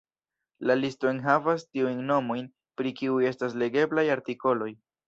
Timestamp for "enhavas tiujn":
1.11-2.01